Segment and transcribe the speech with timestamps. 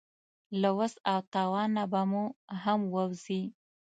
[0.61, 2.23] له وس او توان نه به مو
[2.63, 3.43] هم ووځي.